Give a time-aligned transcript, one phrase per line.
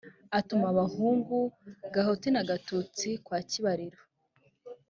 [0.39, 1.37] atuma abahungu
[1.95, 4.01] gahutu na gatutsi kwa kibariro